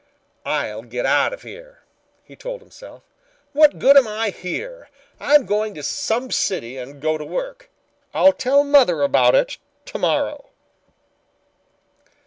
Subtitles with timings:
[0.47, 1.83] "I'll get out of here,"
[2.23, 3.03] he told himself.
[3.53, 4.89] "What good am I here?
[5.19, 7.69] I'm going to some city and go to work.
[8.11, 10.49] I'll tell mother about it tomorrow."